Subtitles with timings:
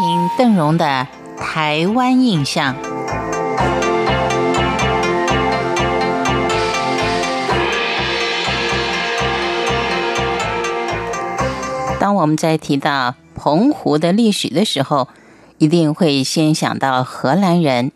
[0.00, 1.08] 听邓荣的
[1.40, 2.72] 《台湾印象》。
[11.98, 15.08] 当我们在提到澎湖的历史的时候，
[15.58, 17.90] 一定会先想到荷兰人，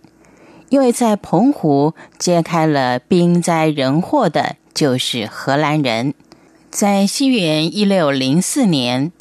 [0.71, 6.15] 因为在澎湖揭开了兵灾人祸的，就是荷兰人。
[6.69, 9.13] 在西元一六零四年。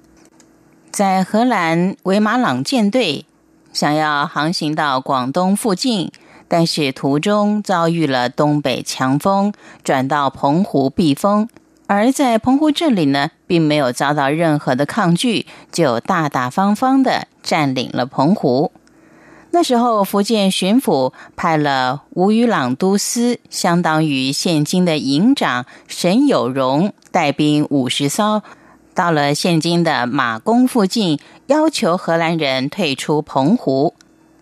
[0.92, 3.26] 在荷兰维马朗舰队
[3.72, 6.12] 想要航行到广东附近，
[6.50, 9.54] 但是途中遭遇了东北强风，
[9.86, 11.48] 转到澎湖避风。
[11.88, 18.74] 而在澎湖这里呢，并没有遭到任何的抗拒，就大大方方的占领了澎湖。
[19.52, 28.44] 那时候，福建巡抚派了吴语朗都司，相当于现今的营长沈有容，带兵五十艘。
[28.94, 33.94] 到了现今的马公附近，要求荷兰人退出澎湖。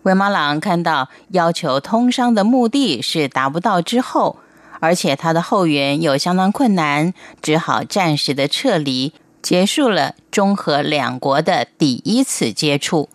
[0.02, 4.38] 威马朗看到要求通商的目的是达不到之后，
[4.80, 13.08] 而且他的后援有相当困难，只好暂时的撤离，结束了中荷两国的第一次接触。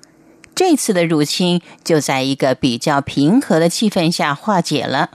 [0.54, 5.10] 这次的入侵就在一个比较平和的气氛下化解了。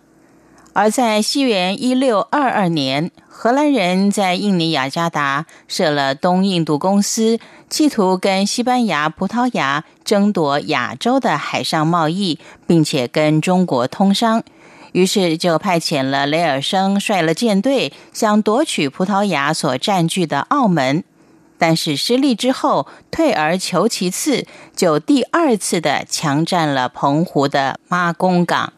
[0.73, 14.45] 而在西元一六二二年，荷兰人在印尼雅加达设了东印度公司，企图跟西班牙、葡萄牙争夺亚洲的海上贸易，并且跟中国通商。
[14.93, 21.03] 于是就派遣了雷尔生率了舰队，想夺取葡萄牙所占据的澳门。
[21.59, 24.47] 但是失利之后，退而求其次，
[24.77, 28.73] 就第二次的强占了澎湖的妈公港。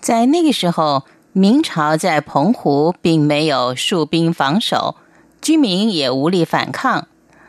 [0.00, 1.04] 在那个时候。
[1.38, 4.96] 明朝在澎湖并没有戍兵防守，
[5.40, 7.06] 居民也无力反抗。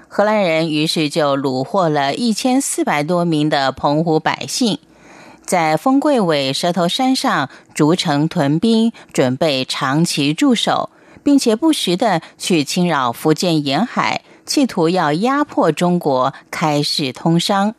[0.07, 4.77] 荷兰人于是就虏获了一千四百多名的澎湖百姓，
[5.43, 10.91] 在丰贵尾蛇头山上筑城屯兵，准备长期驻守，
[11.23, 17.73] 并且不时的去侵扰福建沿海，企图要压迫中国开市通商。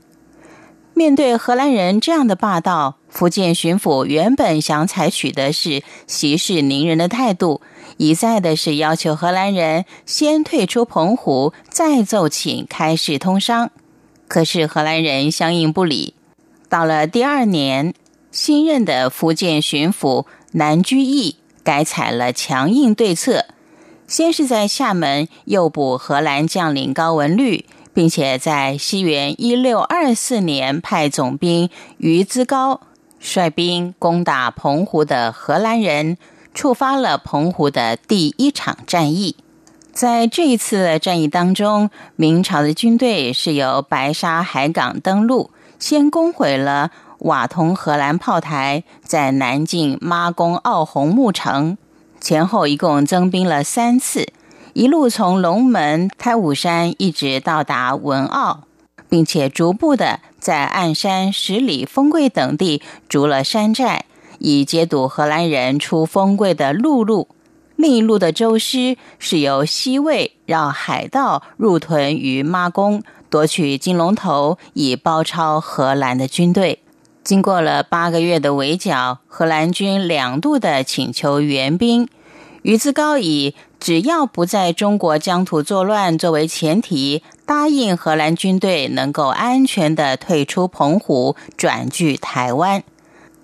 [1.00, 2.96] 面对荷兰人这样的霸道。
[3.08, 7.62] 福建巡抚原本想采取的是息事宁人的态度，
[7.96, 13.70] 一再的是要求荷兰人先退出澎湖，再奏请开市通商。
[14.28, 16.12] 可是荷兰人相应不理。
[16.68, 17.94] 到了第二年，
[18.30, 23.46] 新任的福建巡抚南居易改采了强硬对策，
[24.06, 31.68] 先是在厦门诱捕荷兰将领高文律，并且在西元一六二四年派总兵
[31.98, 32.80] 于资高。
[33.18, 36.16] 率兵攻打澎湖的荷兰人，
[36.54, 39.36] 触发了澎湖的第一场战役。
[39.92, 51.76] 在这一次战役当中，明朝的军队是由白沙海港登陆，先攻毁了瓦通荷兰炮台，在南进妈宫奥红木城，
[52.20, 54.32] 前后一共增兵了三次，
[54.72, 58.64] 一路从龙门、太武山一直到达文澳。
[59.10, 64.04] 并且逐步的在岸山、十里、丰贵等地筑了山寨，
[64.38, 67.26] 以接堵荷兰人出丰贵的陆路。
[67.74, 76.78] 另一路的舟师是由西魏绕海道入屯于妈宫，夺取金龙头，以包抄荷兰的军队。
[77.24, 82.08] 经过了八个月的围剿，荷兰军两度的请求援兵。
[82.62, 92.84] 于自高以只要不在中国疆土作乱作为前提，答应荷兰军队能够安全的退出澎湖，转据台湾。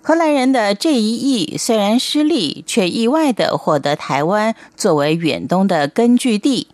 [0.03, 6.69] 荷兰人的这一役虽然失利，却意外的获得台湾作为远东的根据地。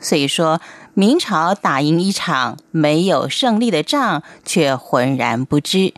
[0.00, 0.60] 所以说，
[0.94, 5.92] 明朝打赢一场没有胜利的仗，却浑然不知。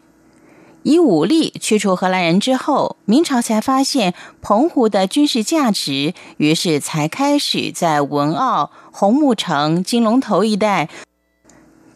[0.83, 10.89] 以武力驱除荷兰人之后，明朝才发现澎湖的军事价值，于是才开始在文澳、红木城、金龙头一带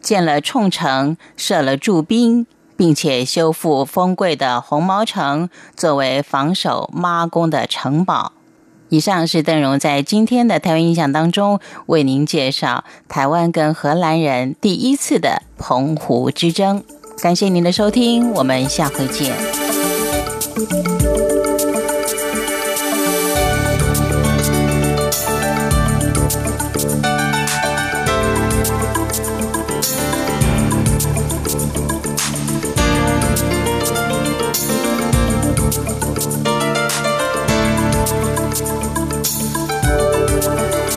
[0.01, 2.45] 建了冲城，设了驻兵，
[2.77, 8.33] 并且修复丰贵的红毛城，作为防守妈宫的城堡。
[8.89, 16.83] 以上是邓荣在今天的台湾印象当中为您介绍台湾跟荷兰人第一次的澎湖之争。
[17.21, 19.33] 感谢您的收听，我们下回见。